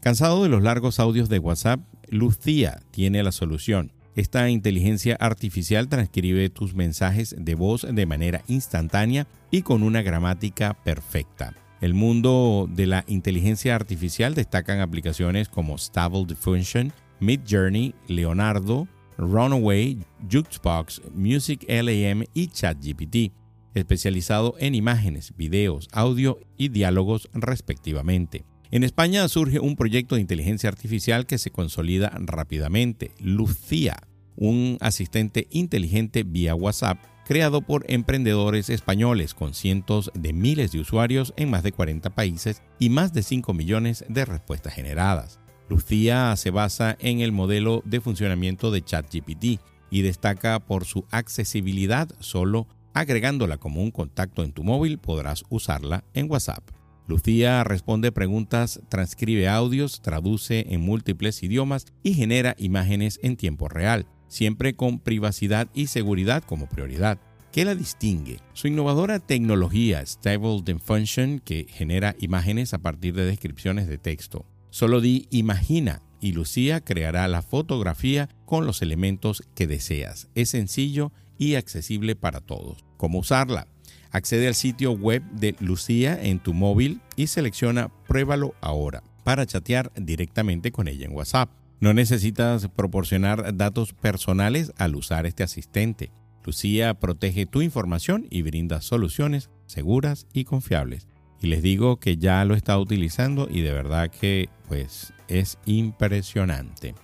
[0.00, 3.92] Cansado de los largos audios de WhatsApp, Lucía tiene la solución.
[4.14, 10.72] Esta inteligencia artificial transcribe tus mensajes de voz de manera instantánea y con una gramática
[10.82, 11.52] perfecta.
[11.80, 19.98] El mundo de la inteligencia artificial destacan aplicaciones como Stable Diffusion, Midjourney, Leonardo, Runaway,
[20.30, 23.32] Jukebox, Music LAM y ChatGPT,
[23.74, 28.44] especializado en imágenes, videos, audio y diálogos respectivamente.
[28.70, 33.96] En España surge un proyecto de inteligencia artificial que se consolida rápidamente, Lucía,
[34.34, 41.34] un asistente inteligente vía WhatsApp creado por emprendedores españoles con cientos de miles de usuarios
[41.36, 45.40] en más de 40 países y más de 5 millones de respuestas generadas.
[45.68, 49.60] Lucía se basa en el modelo de funcionamiento de ChatGPT
[49.90, 52.08] y destaca por su accesibilidad.
[52.20, 56.62] Solo agregándola como un contacto en tu móvil podrás usarla en WhatsApp.
[57.08, 64.06] Lucía responde preguntas, transcribe audios, traduce en múltiples idiomas y genera imágenes en tiempo real,
[64.28, 67.18] siempre con privacidad y seguridad como prioridad.
[67.52, 68.40] ¿Qué la distingue?
[68.52, 74.44] Su innovadora tecnología Stable Diffusion que genera imágenes a partir de descripciones de texto.
[74.70, 80.28] Solo di imagina y Lucía creará la fotografía con los elementos que deseas.
[80.34, 82.84] Es sencillo y accesible para todos.
[82.96, 83.68] ¿Cómo usarla?
[84.10, 89.92] Accede al sitio web de Lucía en tu móvil y selecciona Pruébalo ahora para chatear
[89.96, 91.50] directamente con ella en WhatsApp.
[91.80, 96.10] No necesitas proporcionar datos personales al usar este asistente.
[96.44, 101.08] Lucía protege tu información y brinda soluciones seguras y confiables.
[101.40, 106.94] Y les digo que ya lo está utilizando y de verdad que pues es impresionante.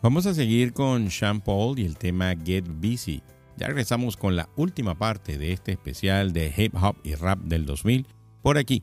[0.00, 3.22] Vamos a seguir con Sean Paul y el tema Get Busy.
[3.56, 7.66] Ya regresamos con la última parte de este especial de hip hop y rap del
[7.66, 8.06] 2000
[8.42, 8.82] por aquí,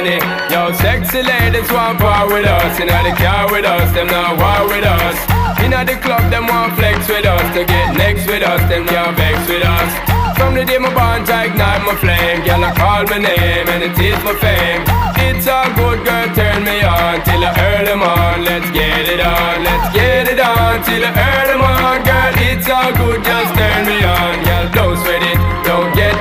[0.00, 2.80] Yo, sexy ladies want part with us.
[2.80, 5.16] Inna the car with us, them not war with us.
[5.60, 7.44] Inna the club, them want flex with us.
[7.52, 9.92] To get next with us, them can't vex with us.
[10.38, 12.40] From the day my bond, I ignite my flame.
[12.48, 14.88] Girl, I call my name and it is my fame.
[15.20, 18.40] It's all good, girl, turn me on till I early on.
[18.40, 22.00] Let's get it on, let's get it on till I early on.
[22.08, 24.32] Girl, it's all good, just turn me on.
[24.48, 24.96] Girl, don't
[25.28, 25.49] it,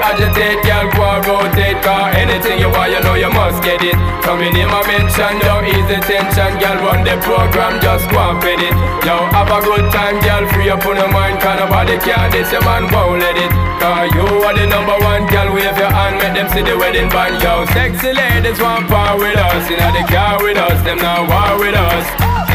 [0.09, 0.65] agitated.
[0.65, 3.93] Girl, go and rotate, cause anything you want, you know you must get it.
[4.25, 6.51] Come in my mention, don't ease the tension.
[6.57, 8.73] Girl, run the program, just go and fit it.
[9.05, 11.37] Yo, have a good time, girl, free up on your mind.
[11.41, 13.51] Cause nobody care, this your man won't let it.
[13.77, 17.09] Cause you are the number one, girl, wave your hand, make them see the wedding
[17.09, 17.37] band.
[17.41, 19.69] Yo, sexy ladies want part with us.
[19.69, 22.05] Inna the car with us, them not war with us.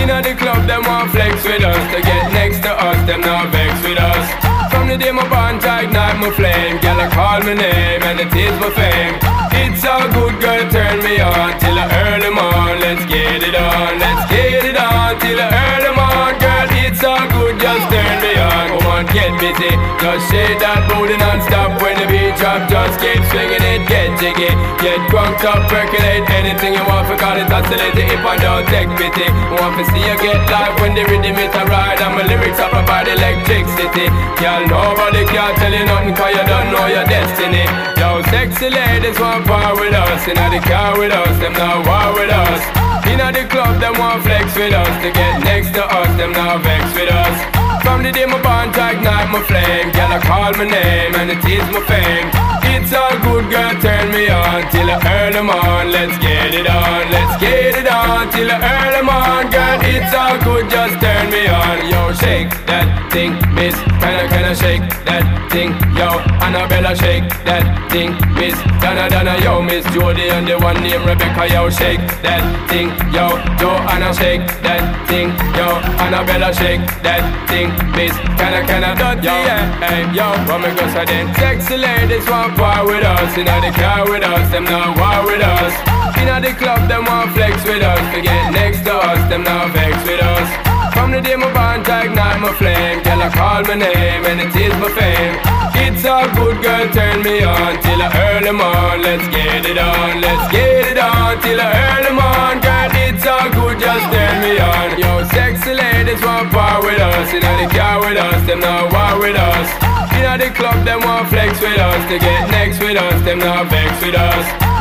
[0.03, 1.83] Inna the club, them want flex with us.
[1.95, 4.44] To get next to us, them not vex with us.
[4.75, 6.79] From the day my I ignite my flame.
[6.83, 9.15] Girl, I call my name and it is my fame.
[9.63, 12.81] It's all good, girl, turn me on till I early morn.
[12.83, 16.54] Let's get it on, let's get it on till I early morn, girl.
[16.85, 18.77] It's all good, just turn me on.
[18.77, 19.73] Come on, get busy,
[20.05, 22.69] just shake that booty non-stop when the beat drop.
[22.69, 24.53] Just keep swinging it, get jiggy,
[24.85, 27.09] get drunk up, percolate anything you want.
[27.09, 29.33] For call it oscillate it if I don't take pity.
[29.57, 32.61] Want to see you get live when the rhythm it a ride and my lyrics
[32.61, 34.13] up about electricity.
[34.37, 37.94] Girl, nobody can tell you nothing 'cause you don't know your destiny.
[38.23, 42.31] Sexy ladies want part with us, inna the car with us, them not war with
[42.31, 42.63] us.
[43.11, 44.95] Inna the club, them want flex with us.
[45.03, 47.37] To get next to us, them not vex with us.
[47.83, 49.91] From the day my bond, ignite my flame.
[49.93, 52.29] Girl, I call my name and it is my fame.
[52.75, 55.91] It's all good, girl, turn me on till I early morn.
[55.91, 57.94] Let's get it on, let's get it on
[58.31, 59.79] till I early morn, girl.
[59.83, 61.89] It's all good, just turn me on.
[61.89, 63.77] Yo, shake that thing, miss.
[64.03, 66.21] Kinda, kinda shake that thing, yo.
[66.45, 68.57] Annabella, shake that thing, miss.
[68.83, 73.27] Donna, Donna, yo, Miss Jody and the one named Rebecca, yo, shake that thing, yo.
[73.61, 75.69] Joanna, shake that thing, yo.
[76.05, 78.15] Annabella, shake that thing, miss.
[78.39, 79.63] Kinda, kinda, dirty, yeah.
[79.81, 81.35] Hey, yo, what me go say then?
[81.35, 85.43] Sexy ladies want part with us, inna the car with us, them not war with
[85.43, 85.94] us.
[86.21, 88.03] Inna the club, them want flex with us.
[88.15, 90.49] To get next to us, them not vex with us.
[90.95, 93.03] From the day my bond, ignite my flame.
[93.03, 95.35] Girl, I call my name and it is my fame.
[95.75, 99.03] It's all good, girl, turn me on till I early morn.
[99.03, 102.57] Let's get it on, let's get it on till I early morn.
[102.63, 104.89] Girl, it's all good, just turn me on.
[104.97, 107.35] Yo, sexy ladies want part with us.
[107.35, 109.69] Inna the car with us, them not war with us.
[110.15, 112.01] Inna the club, them want flex with us.
[112.07, 114.74] To get next with us, them not vex with us.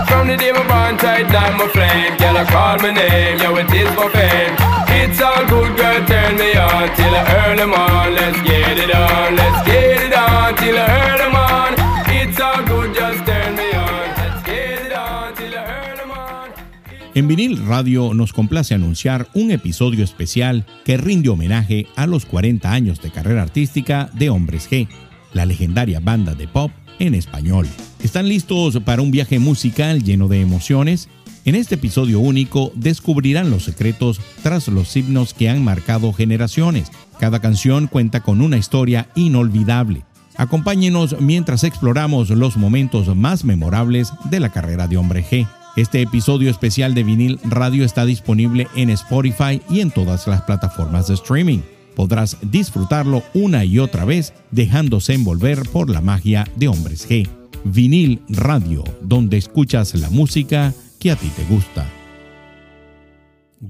[17.15, 22.71] En vinil radio nos complace anunciar un episodio especial que rinde homenaje a los 40
[22.71, 24.87] años de carrera artística de Hombres G,
[25.31, 27.67] la legendaria banda de pop en español.
[28.03, 31.09] ¿Están listos para un viaje musical lleno de emociones?
[31.45, 36.91] En este episodio único descubrirán los secretos tras los himnos que han marcado generaciones.
[37.19, 40.03] Cada canción cuenta con una historia inolvidable.
[40.37, 45.47] Acompáñenos mientras exploramos los momentos más memorables de la carrera de Hombre G.
[45.75, 51.07] Este episodio especial de vinil radio está disponible en Spotify y en todas las plataformas
[51.07, 51.59] de streaming.
[51.95, 57.27] Podrás disfrutarlo una y otra vez dejándose envolver por la magia de Hombres G.
[57.63, 61.89] Vinil Radio, donde escuchas la música que a ti te gusta.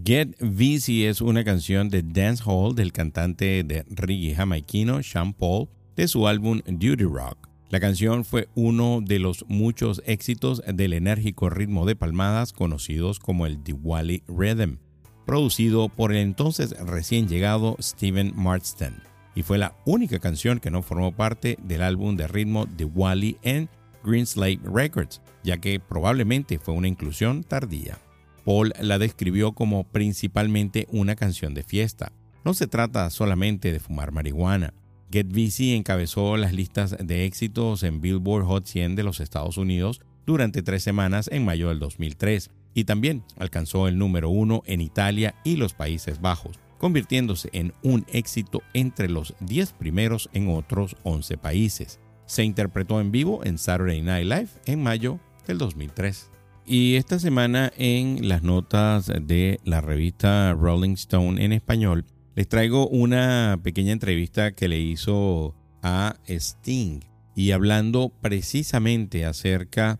[0.03, 5.69] Get Busy es una canción de Dance Hall del cantante de reggae jamaiquino Sean Paul
[5.95, 7.49] de su álbum Duty Rock.
[7.69, 13.45] La canción fue uno de los muchos éxitos del enérgico ritmo de palmadas conocidos como
[13.45, 14.77] el Diwali Rhythm,
[15.25, 18.95] producido por el entonces recién llegado Steven Marston,
[19.35, 23.69] y fue la única canción que no formó parte del álbum de ritmo Diwali en
[24.03, 27.97] Greenslate Records, ya que probablemente fue una inclusión tardía.
[28.45, 32.11] Paul la describió como principalmente una canción de fiesta.
[32.43, 34.73] No se trata solamente de fumar marihuana.
[35.11, 40.01] Get Busy encabezó las listas de éxitos en Billboard Hot 100 de los Estados Unidos
[40.25, 45.35] durante tres semanas en mayo del 2003 y también alcanzó el número uno en Italia
[45.43, 51.37] y los Países Bajos, convirtiéndose en un éxito entre los 10 primeros en otros 11
[51.37, 51.99] países.
[52.25, 56.29] Se interpretó en vivo en Saturday Night Live en mayo del 2003.
[56.65, 62.05] Y esta semana en las notas de la revista Rolling Stone en español,
[62.35, 67.01] les traigo una pequeña entrevista que le hizo a Sting
[67.35, 69.99] y hablando precisamente acerca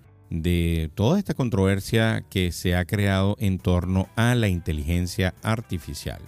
[0.96, 6.22] toda esta controversia que se ha creado en torno a la inteligencia artificial.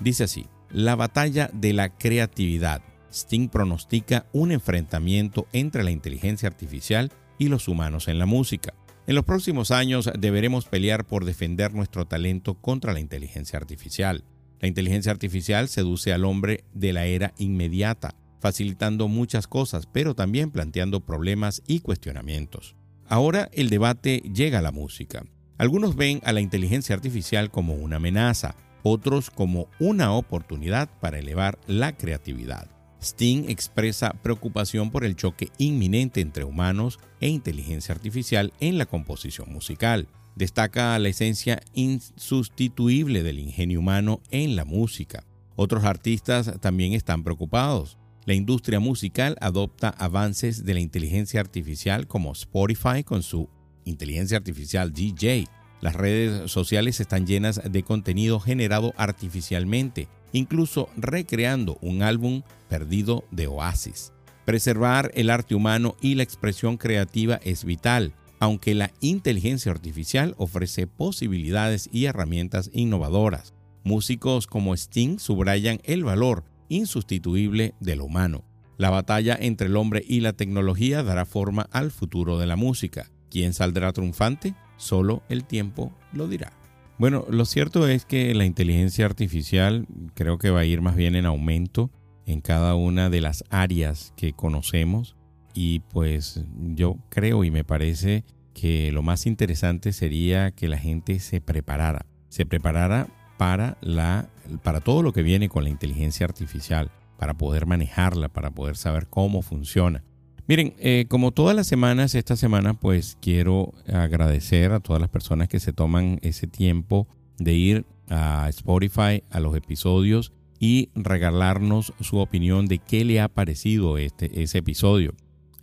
[0.00, 2.82] Dice así, la batalla de la creatividad.
[3.12, 8.74] Sting pronostica un enfrentamiento entre la inteligencia artificial y los humanos en la música.
[9.06, 14.24] En los próximos años deberemos pelear por defender nuestro talento contra la inteligencia artificial.
[14.60, 20.50] La inteligencia artificial seduce al hombre de la era inmediata, facilitando muchas cosas, pero también
[20.50, 22.76] planteando problemas y cuestionamientos.
[23.12, 25.22] Ahora el debate llega a la música.
[25.58, 31.58] Algunos ven a la inteligencia artificial como una amenaza, otros como una oportunidad para elevar
[31.66, 32.70] la creatividad.
[33.02, 39.52] Sting expresa preocupación por el choque inminente entre humanos e inteligencia artificial en la composición
[39.52, 40.08] musical.
[40.34, 45.26] Destaca la esencia insustituible del ingenio humano en la música.
[45.54, 47.98] Otros artistas también están preocupados.
[48.24, 53.48] La industria musical adopta avances de la inteligencia artificial como Spotify con su
[53.84, 55.48] inteligencia artificial DJ.
[55.80, 63.48] Las redes sociales están llenas de contenido generado artificialmente, incluso recreando un álbum perdido de
[63.48, 64.12] Oasis.
[64.44, 70.86] Preservar el arte humano y la expresión creativa es vital, aunque la inteligencia artificial ofrece
[70.86, 73.52] posibilidades y herramientas innovadoras.
[73.82, 78.44] Músicos como Sting subrayan el valor insustituible de lo humano.
[78.78, 83.10] La batalla entre el hombre y la tecnología dará forma al futuro de la música.
[83.30, 84.54] ¿Quién saldrá triunfante?
[84.76, 86.52] Solo el tiempo lo dirá.
[86.98, 91.14] Bueno, lo cierto es que la inteligencia artificial creo que va a ir más bien
[91.16, 91.90] en aumento
[92.26, 95.16] en cada una de las áreas que conocemos
[95.54, 96.44] y pues
[96.74, 102.06] yo creo y me parece que lo más interesante sería que la gente se preparara,
[102.28, 103.08] se preparara
[103.38, 104.28] para la
[104.62, 109.06] para todo lo que viene con la inteligencia artificial, para poder manejarla, para poder saber
[109.08, 110.02] cómo funciona.
[110.48, 115.48] Miren, eh, como todas las semanas, esta semana pues quiero agradecer a todas las personas
[115.48, 117.06] que se toman ese tiempo
[117.38, 123.28] de ir a Spotify, a los episodios y regalarnos su opinión de qué le ha
[123.28, 125.14] parecido este, ese episodio.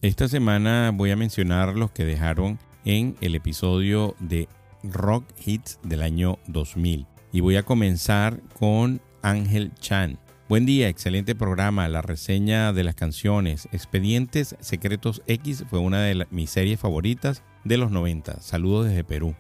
[0.02, 4.48] Esta semana voy a mencionar los que dejaron en el episodio de
[4.84, 7.06] Rock Hits del año 2000.
[7.32, 10.18] Y voy a comenzar con Ángel Chan.
[10.48, 11.88] Buen día, excelente programa.
[11.88, 17.78] La reseña de las canciones Expedientes Secretos X fue una de mis series favoritas de
[17.78, 18.42] los 90.
[18.42, 19.36] Saludos desde Perú.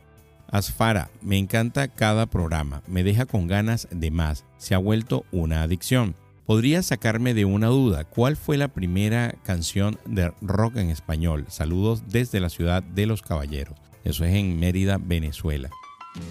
[0.52, 2.84] Asfara, me encanta cada programa.
[2.88, 4.46] Me deja con ganas de más.
[4.58, 6.16] Se ha vuelto una adicción.
[6.46, 8.04] ¿Podría sacarme de una duda?
[8.04, 11.46] ¿Cuál fue la primera canción de rock en español?
[11.48, 13.80] Saludos desde la ciudad de Los Caballeros.
[14.04, 15.70] Eso es en Mérida, Venezuela.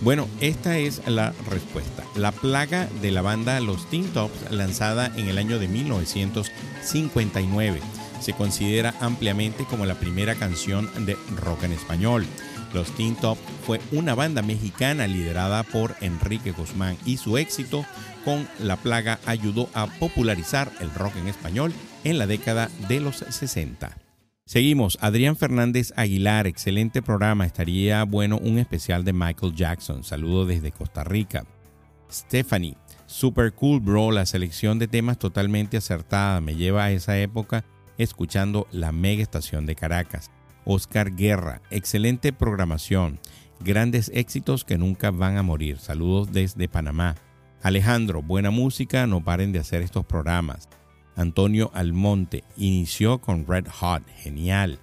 [0.00, 2.04] Bueno, esta es la respuesta.
[2.14, 7.80] La plaga de la banda Los Teen Tops, lanzada en el año de 1959,
[8.20, 12.26] se considera ampliamente como la primera canción de rock en español.
[12.74, 17.86] Los Teen Top fue una banda mexicana liderada por Enrique Guzmán y su éxito
[18.24, 21.72] con La Plaga ayudó a popularizar el rock en español
[22.04, 24.07] en la década de los 60.
[24.48, 30.72] Seguimos, Adrián Fernández Aguilar, excelente programa, estaría bueno un especial de Michael Jackson, saludo desde
[30.72, 31.44] Costa Rica.
[32.10, 37.66] Stephanie, super cool bro, la selección de temas totalmente acertada, me lleva a esa época
[37.98, 40.30] escuchando la mega estación de Caracas.
[40.64, 43.20] Oscar Guerra, excelente programación,
[43.60, 47.16] grandes éxitos que nunca van a morir, saludos desde Panamá.
[47.62, 50.70] Alejandro, buena música, no paren de hacer estos programas.
[51.18, 54.78] Antonio Almonte, inició con Red Hot, genial.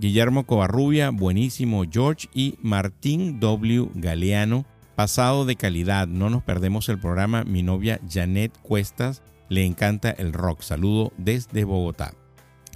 [0.00, 1.84] Guillermo Covarrubia, buenísimo.
[1.88, 3.90] George y Martín W.
[3.94, 4.66] Galeano,
[4.96, 6.08] pasado de calidad.
[6.08, 7.44] No nos perdemos el programa.
[7.44, 10.62] Mi novia Janet Cuestas le encanta el rock.
[10.62, 12.14] Saludo desde Bogotá.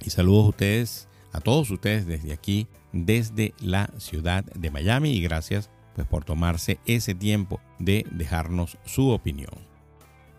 [0.05, 5.11] Y saludos a ustedes, a todos ustedes desde aquí, desde la ciudad de Miami.
[5.11, 9.70] Y gracias pues por tomarse ese tiempo de dejarnos su opinión.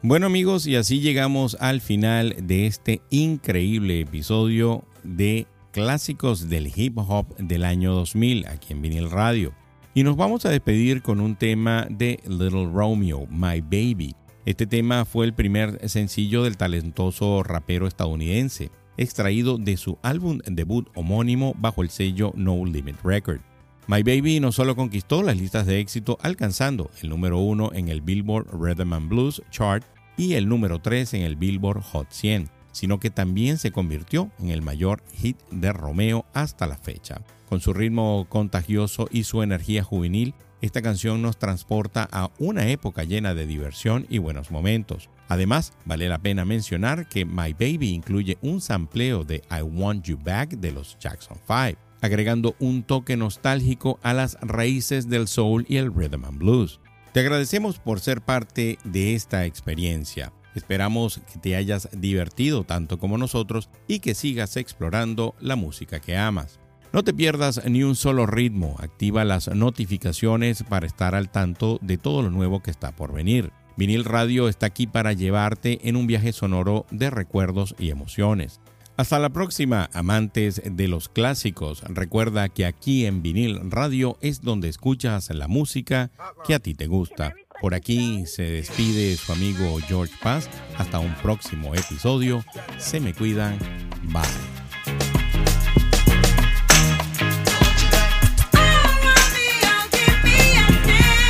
[0.05, 6.99] Bueno amigos, y así llegamos al final de este increíble episodio de clásicos del hip
[6.99, 9.55] hop del año 2000 aquí en Vinil Radio.
[9.95, 14.17] Y nos vamos a despedir con un tema de Little Romeo, My Baby.
[14.45, 20.89] Este tema fue el primer sencillo del talentoso rapero estadounidense, extraído de su álbum debut
[20.97, 23.52] homónimo bajo el sello No Limit Record.
[23.89, 28.01] My Baby no solo conquistó las listas de éxito alcanzando el número uno en el
[28.01, 29.85] Billboard Rhythm and Blues Chart
[30.17, 34.51] y el número 3 en el Billboard Hot 100, sino que también se convirtió en
[34.51, 37.23] el mayor hit de Romeo hasta la fecha.
[37.49, 43.03] Con su ritmo contagioso y su energía juvenil, esta canción nos transporta a una época
[43.03, 45.11] llena de diversión y buenos momentos.
[45.29, 50.19] Además, vale la pena mencionar que My Baby incluye un sampleo de I Want You
[50.23, 55.79] Back de los Jackson 5 agregando un toque nostálgico a las raíces del soul y
[55.79, 56.81] el rhythm and blues.
[57.13, 60.33] Te agradecemos por ser parte de esta experiencia.
[60.55, 66.17] Esperamos que te hayas divertido tanto como nosotros y que sigas explorando la música que
[66.17, 66.59] amas.
[66.93, 71.97] No te pierdas ni un solo ritmo, activa las notificaciones para estar al tanto de
[71.97, 73.51] todo lo nuevo que está por venir.
[73.79, 78.61] Vinil Radio está aquí para llevarte en un viaje sonoro de recuerdos y emociones.
[78.97, 81.83] Hasta la próxima, amantes de los clásicos.
[81.89, 86.11] Recuerda que aquí en Vinil Radio es donde escuchas la música
[86.47, 87.35] que a ti te gusta.
[87.61, 90.49] Por aquí se despide su amigo George Paz.
[90.77, 92.45] Hasta un próximo episodio.
[92.79, 93.59] Se me cuidan.
[94.05, 94.23] Bye.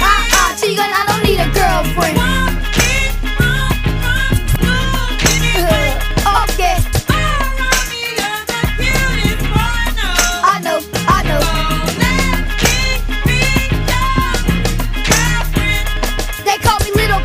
[0.00, 2.51] Uh-uh, Tegan, I don't need a girlfriend.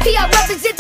[0.08, 0.76] Me Little P, I represent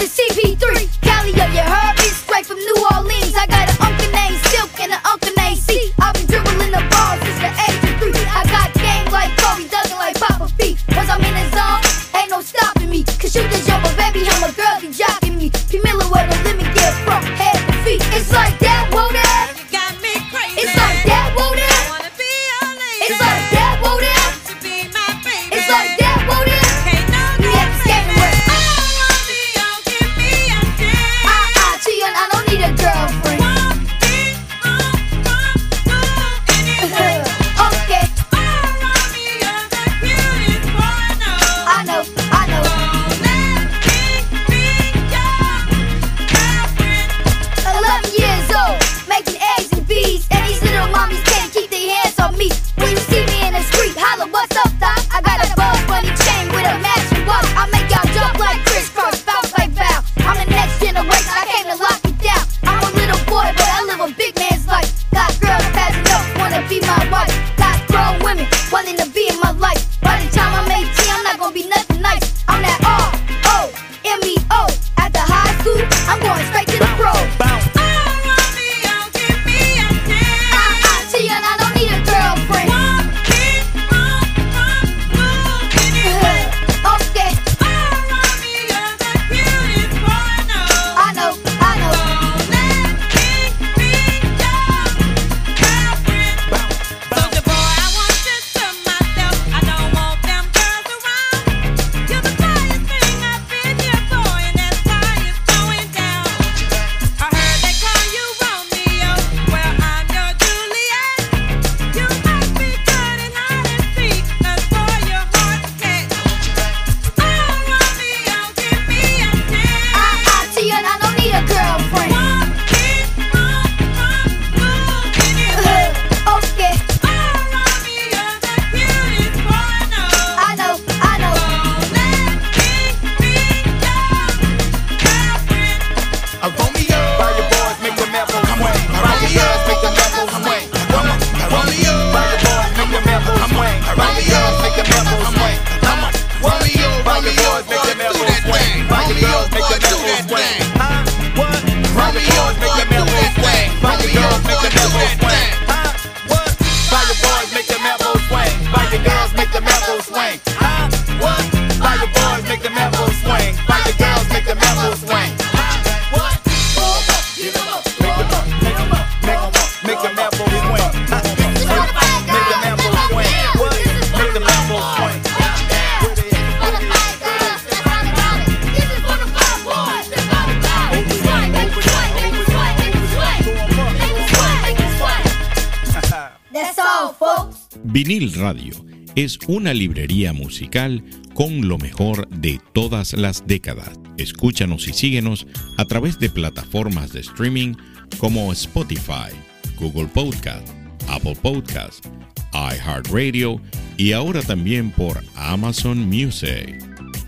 [189.47, 193.91] una librería musical con lo mejor de todas las décadas.
[194.17, 197.73] Escúchanos y síguenos a través de plataformas de streaming
[198.17, 199.31] como Spotify,
[199.79, 200.67] Google Podcast,
[201.07, 202.05] Apple Podcast,
[202.53, 203.61] iHeartRadio
[203.97, 206.83] y ahora también por Amazon Music.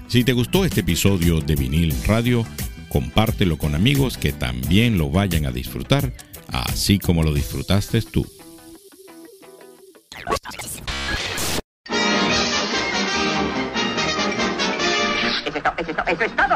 [0.07, 2.45] Si te gustó este episodio de Vinil Radio,
[2.89, 6.13] compártelo con amigos que también lo vayan a disfrutar,
[6.47, 8.25] así como lo disfrutaste tú.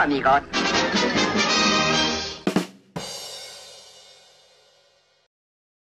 [0.03, 1.22] Amigos.